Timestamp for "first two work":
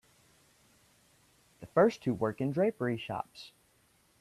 1.67-2.41